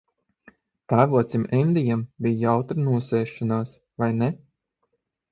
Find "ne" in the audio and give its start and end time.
4.23-4.31